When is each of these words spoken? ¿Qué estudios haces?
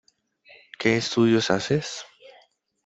¿Qué 0.79 0.97
estudios 0.97 1.51
haces? 1.51 2.05